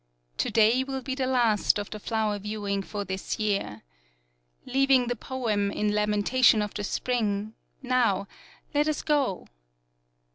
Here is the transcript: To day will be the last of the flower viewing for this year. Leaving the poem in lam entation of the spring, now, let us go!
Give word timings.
To 0.39 0.49
day 0.49 0.83
will 0.83 1.03
be 1.03 1.13
the 1.13 1.27
last 1.27 1.77
of 1.77 1.91
the 1.91 1.99
flower 1.99 2.39
viewing 2.39 2.81
for 2.81 3.05
this 3.05 3.37
year. 3.37 3.83
Leaving 4.65 5.05
the 5.09 5.15
poem 5.15 5.69
in 5.69 5.93
lam 5.93 6.11
entation 6.11 6.63
of 6.63 6.73
the 6.73 6.83
spring, 6.83 7.53
now, 7.83 8.27
let 8.73 8.87
us 8.87 9.03
go! 9.03 9.45